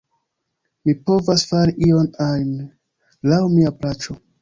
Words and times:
Mi 0.89 0.95
povas 1.09 1.45
fari 1.51 1.77
ion 1.91 2.11
ajn, 2.31 2.51
laŭ 3.33 3.43
mia 3.57 3.79
plaĉo. 3.81 4.23